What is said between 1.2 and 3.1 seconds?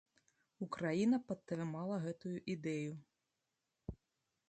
падтрымала гэтую ідэю.